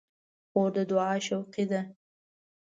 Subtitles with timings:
[0.49, 1.81] خور د دعا شوقي ده.